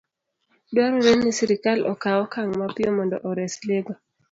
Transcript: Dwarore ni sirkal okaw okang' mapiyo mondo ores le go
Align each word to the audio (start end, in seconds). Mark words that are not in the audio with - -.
Dwarore 0.73 1.11
ni 1.17 1.31
sirkal 1.37 1.79
okaw 1.91 2.17
okang' 2.25 2.53
mapiyo 2.61 2.91
mondo 2.97 3.17
ores 3.29 3.53
le 3.67 3.77
go 3.85 3.93